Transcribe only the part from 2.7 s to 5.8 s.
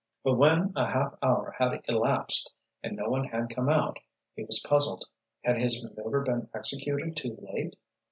and no one had come out, he was puzzled. Had